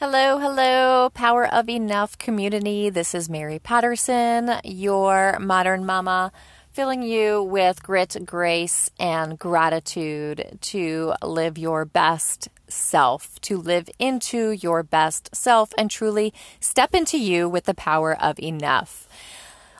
[0.00, 2.90] Hello, hello, Power of Enough community.
[2.90, 6.32] This is Mary Patterson, your modern mama,
[6.72, 14.50] filling you with grit, grace, and gratitude to live your best self, to live into
[14.50, 19.06] your best self, and truly step into you with the power of enough.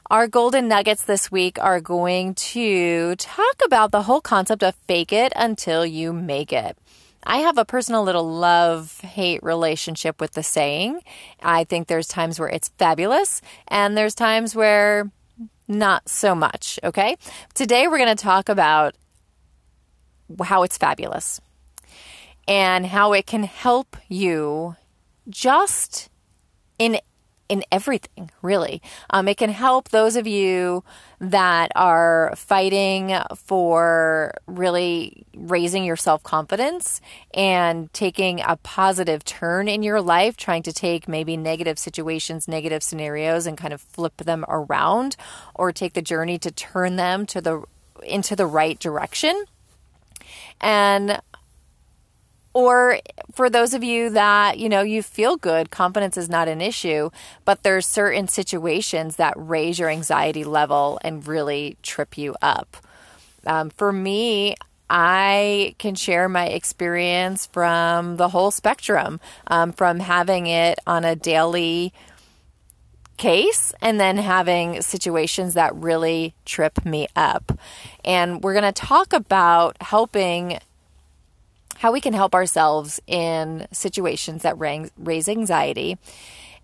[0.08, 5.12] Our golden nuggets this week are going to talk about the whole concept of fake
[5.12, 6.76] it until you make it.
[7.24, 11.00] I have a personal little love hate relationship with the saying.
[11.42, 15.10] I think there's times where it's fabulous, and there's times where
[15.68, 16.78] not so much.
[16.82, 17.16] Okay.
[17.54, 18.94] Today we're going to talk about
[20.42, 21.40] how it's fabulous
[22.48, 24.76] and how it can help you
[25.28, 26.10] just
[26.78, 26.98] in
[27.48, 28.80] in everything, really.
[29.10, 30.84] Um, it can help those of you
[31.20, 37.00] that are fighting for really raising your self confidence
[37.34, 42.82] and taking a positive turn in your life, trying to take maybe negative situations, negative
[42.82, 45.16] scenarios, and kind of flip them around,
[45.54, 47.62] or take the journey to turn them to the
[48.04, 49.44] into the right direction.
[50.60, 51.20] And
[52.54, 52.98] or
[53.32, 57.10] for those of you that, you know, you feel good, confidence is not an issue,
[57.44, 62.76] but there's certain situations that raise your anxiety level and really trip you up.
[63.46, 64.54] Um, for me,
[64.90, 71.16] I can share my experience from the whole spectrum, um, from having it on a
[71.16, 71.92] daily
[73.16, 77.58] case and then having situations that really trip me up.
[78.04, 80.58] And we're going to talk about helping
[81.76, 85.98] how we can help ourselves in situations that raise anxiety.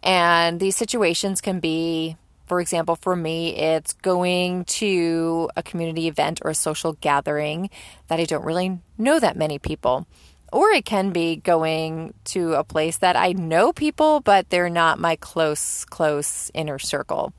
[0.02, 2.16] And these situations can be,
[2.48, 7.70] for example, for me, it's going to a community event or a social gathering
[8.08, 10.06] that I don't really know that many people.
[10.50, 14.98] Or it can be going to a place that I know people, but they're not
[14.98, 17.34] my close, close inner circle.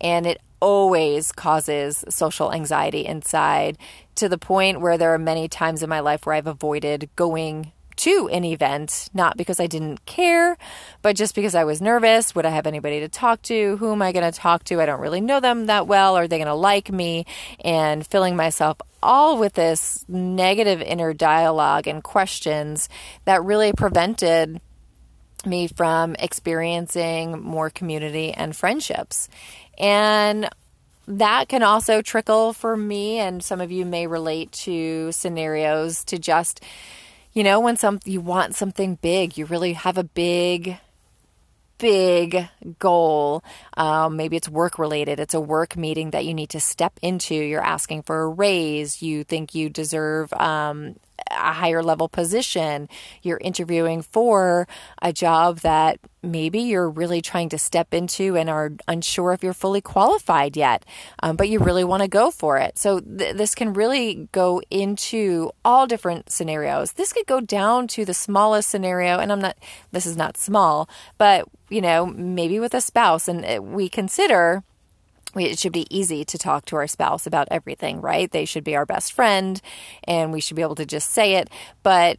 [0.00, 3.78] And it always causes social anxiety inside
[4.16, 7.72] to the point where there are many times in my life where I've avoided going
[8.00, 10.56] to an event, not because I didn't care,
[11.02, 12.34] but just because I was nervous.
[12.34, 13.76] Would I have anybody to talk to?
[13.76, 14.80] Who am I going to talk to?
[14.80, 16.16] I don't really know them that well.
[16.16, 17.26] Are they going to like me?
[17.64, 22.88] And filling myself all with this negative inner dialogue and questions
[23.24, 24.60] that really prevented
[25.46, 29.28] me from experiencing more community and friendships.
[29.78, 30.48] And
[31.08, 36.18] that can also trickle for me, and some of you may relate to scenarios to
[36.18, 36.62] just,
[37.32, 40.78] you know, when some you want something big, you really have a big
[41.80, 42.46] big
[42.78, 43.42] goal.
[43.76, 45.18] Um, maybe it's work related.
[45.18, 47.34] It's a work meeting that you need to step into.
[47.34, 49.02] You're asking for a raise.
[49.02, 50.96] You think you deserve um,
[51.30, 52.88] a higher level position.
[53.22, 54.66] You're interviewing for
[55.02, 59.54] a job that maybe you're really trying to step into and are unsure if you're
[59.54, 60.84] fully qualified yet,
[61.22, 62.76] um, but you really want to go for it.
[62.78, 66.92] So th- this can really go into all different scenarios.
[66.92, 69.56] This could go down to the smallest scenario, and I'm not,
[69.92, 74.62] this is not small, but you know, maybe with a spouse, and uh, we consider
[75.36, 78.30] it should be easy to talk to our spouse about everything, right?
[78.30, 79.60] They should be our best friend
[80.04, 81.48] and we should be able to just say it.
[81.82, 82.18] But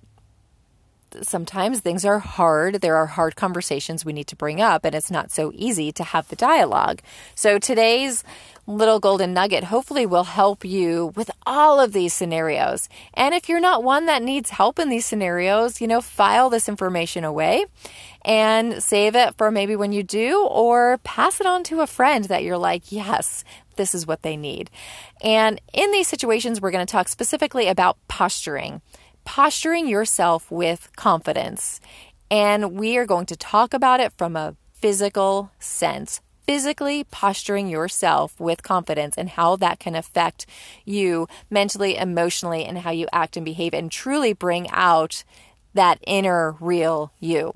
[1.21, 2.75] sometimes things are hard.
[2.75, 6.03] There are hard conversations we need to bring up, and it's not so easy to
[6.03, 7.01] have the dialogue.
[7.35, 8.23] So today's
[8.67, 12.87] little golden nugget hopefully will help you with all of these scenarios.
[13.13, 16.69] And if you're not one that needs help in these scenarios, you know, file this
[16.69, 17.65] information away
[18.23, 22.25] and save it for maybe when you do, or pass it on to a friend
[22.25, 23.43] that you're like, yes,
[23.77, 24.69] this is what they need.
[25.23, 28.81] And in these situations, we're going to talk specifically about posturing,
[29.25, 31.81] posturing yourself with confidence.
[32.29, 38.39] And we are going to talk about it from a physical sense physically posturing yourself
[38.39, 40.45] with confidence and how that can affect
[40.85, 45.23] you mentally, emotionally, and how you act and behave and truly bring out
[45.73, 47.53] that inner real you.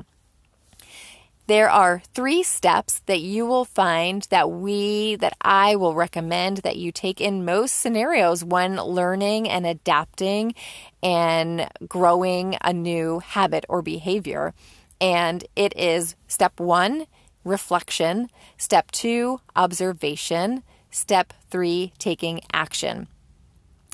[1.48, 6.78] There are three steps that you will find that we, that I will recommend that
[6.78, 10.56] you take in most scenarios when learning and adapting
[11.04, 14.56] and growing a new habit or behavior.
[15.00, 17.06] And it is step one,
[17.46, 23.08] reflection, step two, observation, step three, taking action.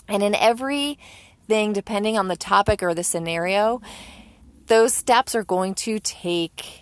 [0.07, 3.81] And in everything, depending on the topic or the scenario,
[4.67, 6.81] those steps are going to take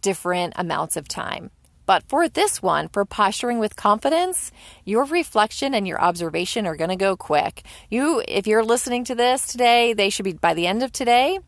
[0.00, 1.50] different amounts of time.
[1.86, 4.52] But for this one, for posturing with confidence,
[4.84, 7.64] your reflection and your observation are going to go quick.
[7.88, 11.40] You if you're listening to this today, they should be by the end of today,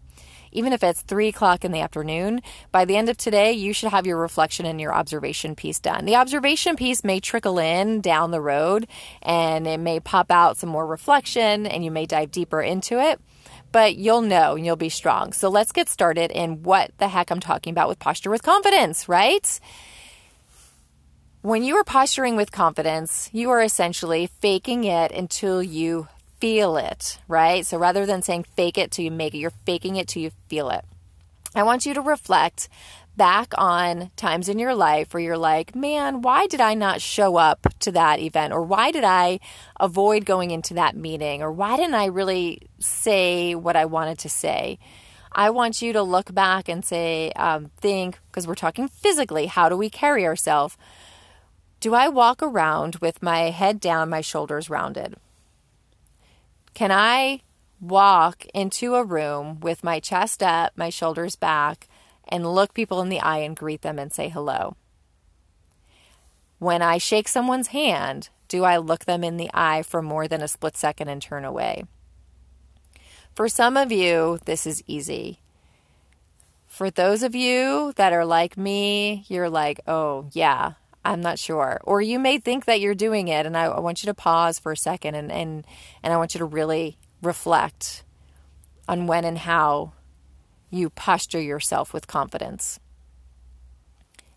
[0.53, 2.41] even if it's three o'clock in the afternoon,
[2.71, 6.05] by the end of today, you should have your reflection and your observation piece done.
[6.05, 8.87] The observation piece may trickle in down the road
[9.23, 13.21] and it may pop out some more reflection and you may dive deeper into it
[13.73, 15.33] but you'll know and you'll be strong.
[15.33, 19.09] So let's get started in what the heck I'm talking about with posture with confidence,
[19.09, 19.59] right?
[21.41, 26.07] When you are posturing with confidence, you are essentially faking it until you
[26.43, 27.65] feel it, right?
[27.65, 30.33] So rather than saying fake it till you make it, you're faking it till you
[30.49, 30.85] feel it.
[31.55, 32.69] I want you to reflect
[33.17, 37.37] back on times in your life where you're like, man, why did I not show
[37.37, 38.53] up to that event?
[38.53, 39.39] Or why did I
[39.79, 41.43] avoid going into that meeting?
[41.43, 44.81] Or why didn't I really say what I wanted to say?
[45.31, 49.69] I want you to look back and say, um, think, because we're talking physically, how
[49.69, 50.77] do we carry ourselves?
[51.79, 55.15] Do I walk around with my head down, my shoulders rounded?
[56.75, 57.43] Can I
[57.83, 61.89] walk into a room with my chest up, my shoulders back,
[62.29, 64.77] and look people in the eye and greet them and say hello.
[66.59, 70.43] When I shake someone's hand, do I look them in the eye for more than
[70.43, 71.85] a split second and turn away?
[73.35, 75.41] For some of you, this is easy.
[76.67, 81.81] For those of you that are like me, you're like, oh, yeah, I'm not sure.
[81.85, 84.59] Or you may think that you're doing it, and I, I want you to pause
[84.59, 85.67] for a second and, and,
[86.03, 88.05] and I want you to really reflect
[88.89, 89.93] on when and how
[90.71, 92.79] you posture yourself with confidence.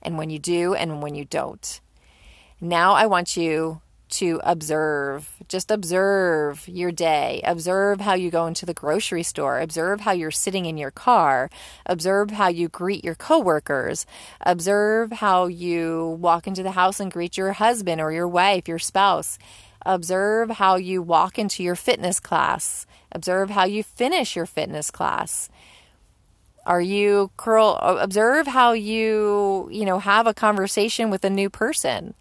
[0.02, 1.82] And when you do, and when you don't.
[2.62, 3.82] Now I want you
[4.20, 7.42] to observe, just observe your day.
[7.44, 9.60] Observe how you go into the grocery store.
[9.60, 11.50] Observe how you're sitting in your car.
[11.86, 14.06] Observe how you greet your coworkers.
[14.42, 18.80] Observe how you walk into the house and greet your husband or your wife, your
[18.80, 19.38] spouse.
[19.86, 22.86] Observe how you walk into your fitness class.
[23.12, 25.50] Observe how you finish your fitness class.
[26.66, 32.16] Are you curl observe how you, you know, have a conversation with a new person.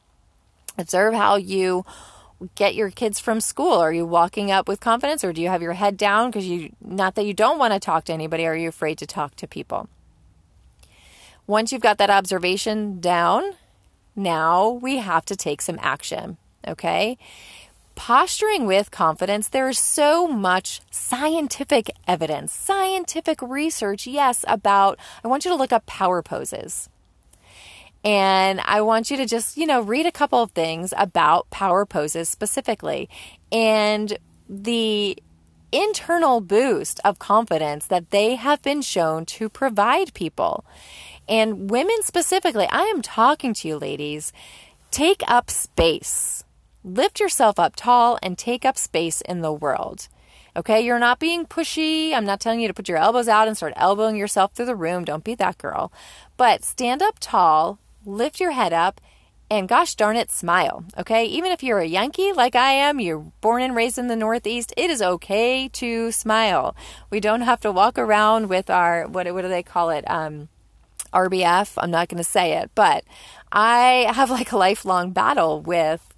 [0.77, 1.85] Observe how you
[2.55, 3.75] get your kids from school.
[3.75, 6.75] Are you walking up with confidence or do you have your head down because you
[6.81, 9.47] not that you don't want to talk to anybody, are you afraid to talk to
[9.47, 9.89] people?
[11.47, 13.43] Once you've got that observation down,
[14.17, 16.37] now we have to take some action,
[16.67, 17.19] okay?
[17.95, 24.99] posturing with confidence, there is so much scientific evidence, scientific research, yes, about.
[25.25, 26.89] I want you to look up power poses.
[28.05, 31.87] And I want you to just, you know, read a couple of things about power
[31.87, 33.09] poses specifically
[33.51, 34.19] and
[34.49, 35.17] the
[35.73, 40.65] internal boost of confidence that they have been shown to provide people.
[41.29, 44.33] And women specifically, I am talking to you, ladies.
[44.91, 46.45] Take up space
[46.85, 50.09] lift yourself up tall and take up space in the world.
[50.57, 52.13] Okay, you're not being pushy.
[52.13, 54.77] I'm not telling you to put your elbows out and start elbowing yourself through the
[54.77, 55.05] room.
[55.05, 55.91] Don't be that girl.
[56.37, 59.01] But stand up tall, lift your head up,
[59.51, 60.85] and gosh darn it, smile.
[60.99, 64.17] Okay, even if you're a Yankee like I am, you're born and raised in the
[64.17, 66.75] Northeast, it is okay to smile.
[67.11, 70.09] We don't have to walk around with our, what, what do they call it?
[70.11, 70.49] Um,
[71.13, 71.75] RBF.
[71.79, 73.05] I'm not going to say it, but
[73.53, 76.11] I have like a lifelong battle with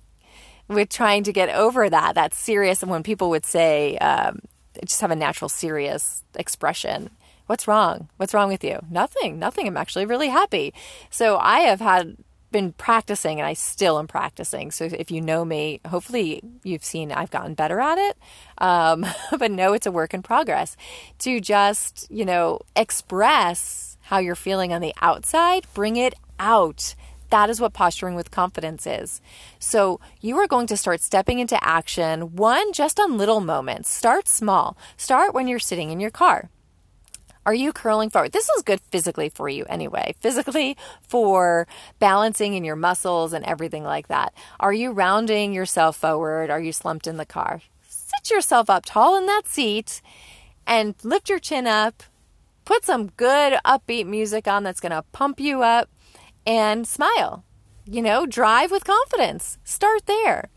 [0.69, 2.17] with trying to get over that.
[2.17, 2.83] That's serious.
[2.83, 4.41] And when people would say, um,
[4.85, 7.11] just have a natural serious expression.
[7.47, 8.09] What's wrong?
[8.17, 8.81] What's wrong with you?
[8.91, 9.67] Nothing, nothing.
[9.67, 10.75] I'm actually really happy.
[11.11, 12.17] So I have had
[12.51, 14.71] been practicing and I still am practicing.
[14.71, 18.17] So if you know me, hopefully you've seen I've gotten better at it.
[18.59, 19.07] Um,
[19.39, 20.77] but no, it's a work in progress
[21.21, 26.95] to just, you know, express how you're feeling on the outside, bring it out
[27.31, 29.21] that is what posturing with confidence is.
[29.59, 33.91] So you are going to start stepping into action, one, just on little moments.
[33.91, 34.77] Start small.
[34.97, 36.51] Start when you're sitting in your car.
[37.47, 38.33] Are you curling forward?
[38.33, 40.17] This is good physically for you anyway.
[40.21, 41.69] Physically for
[42.01, 44.35] balancing in your muscles and everything like that.
[44.59, 46.51] Are you rounding yourself forward?
[46.51, 47.63] Are you slumped in the car?
[47.89, 50.03] Sit yourself up tall in that seat
[50.67, 52.03] and lift your chin up.
[52.65, 55.89] Put some good upbeat music on that's going to pump you up
[56.45, 57.45] and smile.
[57.85, 59.59] You know, drive with confidence.
[59.63, 60.51] Start there.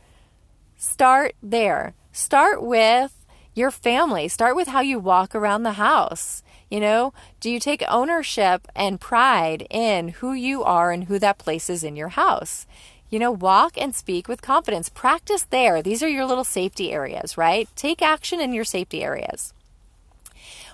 [0.75, 1.93] Start there.
[2.11, 3.18] Start with
[3.53, 4.27] your family.
[4.27, 6.43] Start with how you walk around the house.
[6.69, 11.39] You know, do you take ownership and pride in who you are and who that
[11.39, 12.67] place is in your house?
[13.09, 14.87] You know, walk and speak with confidence.
[14.87, 15.81] Practice there.
[15.81, 17.67] These are your little safety areas, right?
[17.75, 19.53] Take action in your safety areas.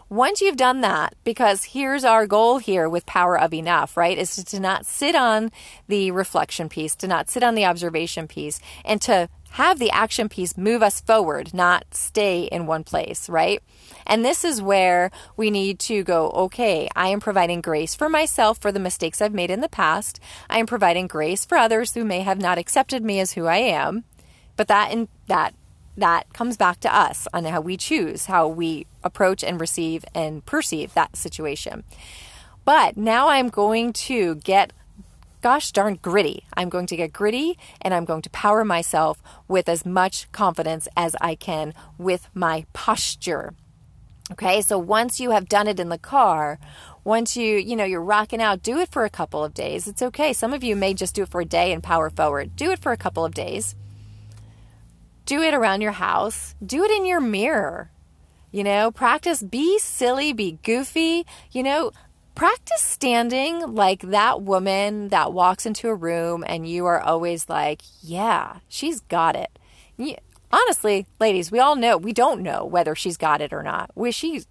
[0.10, 4.36] Once you've done that, because here's our goal here with Power of Enough, right, is
[4.36, 5.52] to not sit on
[5.88, 10.28] the reflection piece, to not sit on the observation piece, and to have the action
[10.28, 13.64] piece move us forward, not stay in one place, right?
[14.06, 18.58] And this is where we need to go, okay, I am providing grace for myself
[18.58, 20.20] for the mistakes I've made in the past.
[20.50, 23.60] I am providing grace for others who may have not accepted me as who I
[23.60, 24.04] am.
[24.58, 25.54] But that in that
[25.96, 30.46] that comes back to us on how we choose, how we approach and receive and
[30.46, 31.86] perceive that situation.
[32.66, 34.74] But now I'm going to get
[35.46, 36.44] gosh darn gritty.
[36.58, 40.88] I'm going to get gritty and I'm going to power myself with as much confidence
[40.98, 43.54] as I can with my posture.
[44.32, 46.58] Okay, so once you have done it in the car,
[47.04, 49.88] once you, you know, you're rocking out, do it for a couple of days.
[49.88, 50.34] It's okay.
[50.34, 52.56] Some of you may just do it for a day and power forward.
[52.56, 53.76] Do it for a couple of days.
[55.28, 56.56] Do it around your house.
[56.66, 57.92] Do it in your mirror.
[58.52, 61.28] You know, practice, be silly, be goofy.
[61.52, 61.92] You know,
[62.36, 67.82] practice standing like that woman that walks into a room and you are always like,
[68.02, 69.58] yeah, she's got it.
[69.98, 70.16] You,
[70.52, 73.90] honestly, ladies, we all know, we don't know whether she's got it or not.
[73.96, 74.46] We, she's,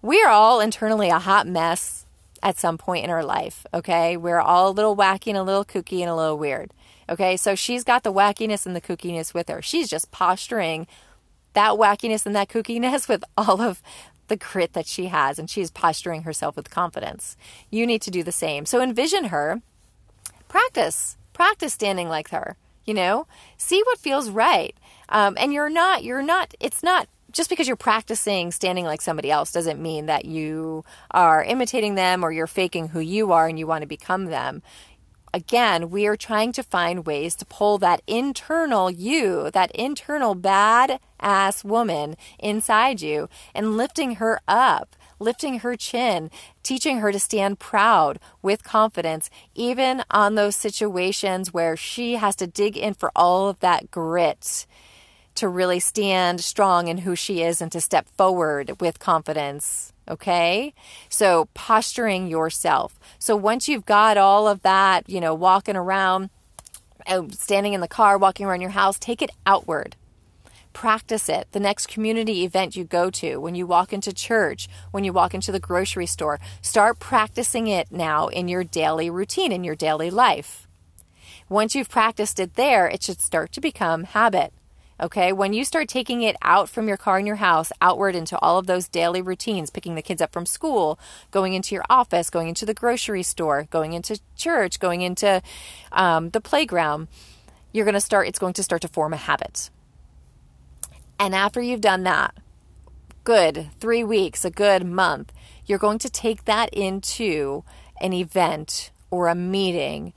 [0.00, 2.06] we are all internally a hot mess
[2.42, 4.16] at some point in our life, okay?
[4.16, 6.72] We're all a little wacky and a little kooky and a little weird,
[7.08, 7.36] okay?
[7.36, 9.62] So she's got the wackiness and the kookiness with her.
[9.62, 10.86] She's just posturing
[11.54, 13.82] that wackiness and that kookiness with all of
[14.28, 17.36] the grit that she has and she's posturing herself with confidence.
[17.70, 18.66] You need to do the same.
[18.66, 19.62] So envision her,
[20.48, 23.26] practice, practice standing like her, you know,
[23.56, 24.76] see what feels right.
[25.08, 29.30] Um, and you're not, you're not, it's not just because you're practicing standing like somebody
[29.30, 33.58] else doesn't mean that you are imitating them or you're faking who you are and
[33.58, 34.62] you want to become them
[35.34, 41.00] again, we are trying to find ways to pull that internal you, that internal bad
[41.18, 46.30] ass woman inside you, and lifting her up, lifting her chin,
[46.62, 52.46] teaching her to stand proud with confidence, even on those situations where she has to
[52.46, 54.66] dig in for all of that grit
[55.34, 59.93] to really stand strong in who she is and to step forward with confidence.
[60.08, 60.74] Okay.
[61.08, 62.98] So posturing yourself.
[63.18, 66.30] So once you've got all of that, you know, walking around,
[67.08, 69.96] oh, standing in the car, walking around your house, take it outward.
[70.74, 71.46] Practice it.
[71.52, 75.32] The next community event you go to, when you walk into church, when you walk
[75.32, 80.10] into the grocery store, start practicing it now in your daily routine, in your daily
[80.10, 80.66] life.
[81.48, 84.52] Once you've practiced it there, it should start to become habit.
[85.00, 88.38] Okay, when you start taking it out from your car and your house, outward into
[88.38, 91.00] all of those daily routines, picking the kids up from school,
[91.32, 95.42] going into your office, going into the grocery store, going into church, going into
[95.90, 97.08] um, the playground,
[97.72, 99.68] you're going to start, it's going to start to form a habit.
[101.18, 102.36] And after you've done that,
[103.24, 105.32] good three weeks, a good month,
[105.66, 107.64] you're going to take that into
[108.00, 110.12] an event or a meeting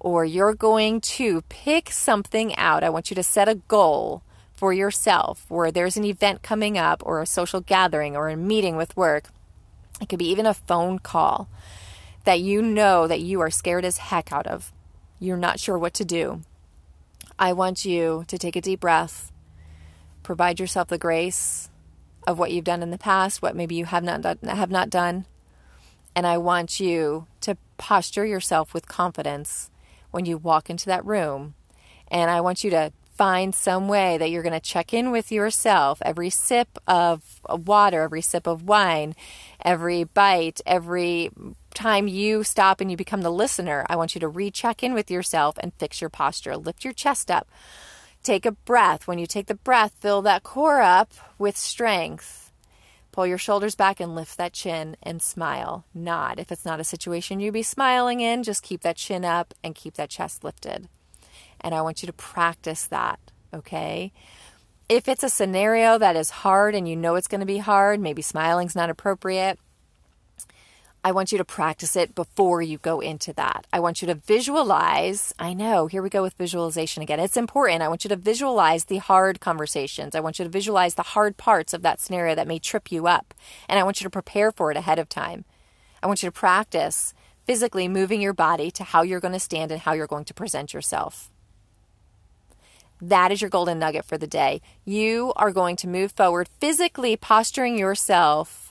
[0.00, 2.82] or you're going to pick something out.
[2.82, 4.22] I want you to set a goal
[4.54, 8.76] for yourself where there's an event coming up or a social gathering or a meeting
[8.76, 9.28] with work.
[10.00, 11.48] It could be even a phone call
[12.24, 14.72] that you know that you are scared as heck out of.
[15.18, 16.42] You're not sure what to do.
[17.38, 19.30] I want you to take a deep breath,
[20.22, 21.68] provide yourself the grace
[22.26, 24.90] of what you've done in the past, what maybe you have not done, have not
[24.90, 25.26] done,
[26.14, 29.70] and I want you to posture yourself with confidence
[30.10, 31.54] when you walk into that room.
[32.08, 35.30] And I want you to find some way that you're going to check in with
[35.30, 39.14] yourself every sip of water, every sip of wine,
[39.62, 41.30] every bite, every
[41.74, 43.84] time you stop and you become the listener.
[43.90, 46.56] I want you to recheck in with yourself and fix your posture.
[46.56, 47.46] Lift your chest up.
[48.22, 49.06] Take a breath.
[49.06, 52.39] When you take the breath, fill that core up with strength.
[53.12, 55.84] Pull your shoulders back and lift that chin and smile.
[55.92, 56.38] Nod.
[56.38, 59.74] If it's not a situation you'd be smiling in, just keep that chin up and
[59.74, 60.88] keep that chest lifted.
[61.60, 63.18] And I want you to practice that,
[63.52, 64.12] okay?
[64.88, 68.00] If it's a scenario that is hard and you know it's going to be hard,
[68.00, 69.58] maybe smiling's not appropriate,
[71.02, 73.66] I want you to practice it before you go into that.
[73.72, 75.32] I want you to visualize.
[75.38, 77.18] I know, here we go with visualization again.
[77.18, 77.80] It's important.
[77.80, 80.14] I want you to visualize the hard conversations.
[80.14, 83.06] I want you to visualize the hard parts of that scenario that may trip you
[83.06, 83.32] up.
[83.66, 85.46] And I want you to prepare for it ahead of time.
[86.02, 87.14] I want you to practice
[87.44, 90.34] physically moving your body to how you're going to stand and how you're going to
[90.34, 91.30] present yourself.
[93.00, 94.60] That is your golden nugget for the day.
[94.84, 98.69] You are going to move forward physically posturing yourself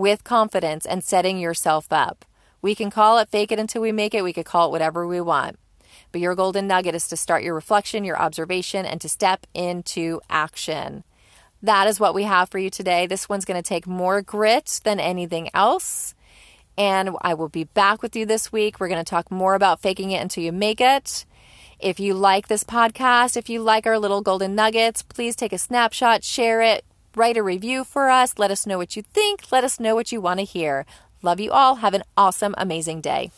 [0.00, 2.24] with confidence and setting yourself up.
[2.62, 4.24] We can call it fake it until we make it.
[4.24, 5.58] We could call it whatever we want.
[6.10, 10.20] But your golden nugget is to start your reflection, your observation, and to step into
[10.30, 11.04] action.
[11.62, 13.06] That is what we have for you today.
[13.06, 16.14] This one's going to take more grit than anything else.
[16.78, 18.80] And I will be back with you this week.
[18.80, 21.26] We're going to talk more about faking it until you make it.
[21.78, 25.58] If you like this podcast, if you like our little golden nuggets, please take a
[25.58, 26.84] snapshot, share it,
[27.16, 28.38] write a review for us.
[28.38, 29.50] Let us know what you think.
[29.50, 30.86] Let us know what you want to hear.
[31.22, 31.76] Love you all.
[31.76, 33.30] Have an awesome, amazing day.